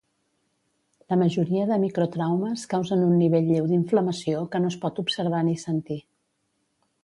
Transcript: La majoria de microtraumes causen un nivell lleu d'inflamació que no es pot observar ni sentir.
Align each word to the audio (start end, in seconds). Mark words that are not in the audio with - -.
La 1.13 1.17
majoria 1.21 1.65
de 1.71 1.77
microtraumes 1.83 2.65
causen 2.73 3.05
un 3.09 3.13
nivell 3.19 3.53
lleu 3.53 3.69
d'inflamació 3.75 4.43
que 4.55 4.65
no 4.65 4.75
es 4.75 4.81
pot 4.87 5.05
observar 5.07 5.47
ni 5.51 5.59
sentir. 5.69 6.03